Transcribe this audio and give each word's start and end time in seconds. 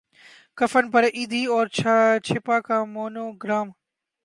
کفن 0.57 0.85
پر 0.91 1.03
ایدھی 1.13 1.43
اور 1.53 1.65
چھیپا 2.25 2.59
کا 2.67 2.83
مونو 2.93 3.25
گرام 3.43 3.67